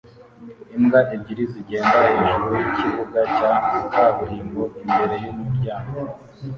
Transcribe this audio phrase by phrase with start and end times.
[0.75, 3.51] Imbwa ebyiri zigenda hejuru yikibuga cya
[3.91, 5.97] kaburimbo imbere yumuryango